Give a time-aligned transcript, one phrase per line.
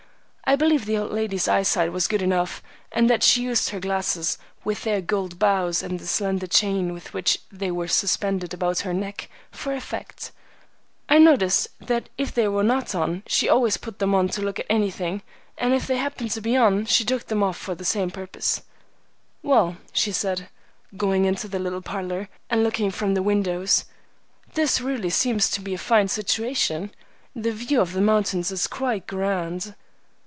[0.51, 2.61] I believe the old lady's eyesight was good enough,
[2.91, 7.13] and that she used her glasses, with their gold bows and the slender chain with
[7.13, 10.33] which they were suspended about her neck, for effect.
[11.07, 14.59] I noticed that if they were not on she always put them on to look
[14.59, 15.21] at anything,
[15.57, 18.61] and if they happened to be on she took them off for the same purpose.
[19.41, 20.49] "Well," she said,
[20.97, 23.85] going into the little parlor, and looking from the windows,
[24.55, 26.91] "this really seems to be a fine situation.
[27.33, 29.75] The view of the mountains is quite grand."